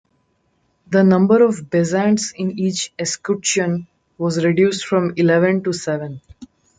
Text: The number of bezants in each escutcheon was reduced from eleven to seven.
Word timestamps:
The 0.89 1.03
number 1.03 1.43
of 1.43 1.69
bezants 1.69 2.33
in 2.35 2.57
each 2.57 2.91
escutcheon 2.97 3.85
was 4.17 4.43
reduced 4.43 4.83
from 4.87 5.13
eleven 5.15 5.63
to 5.65 5.73
seven. 5.73 6.21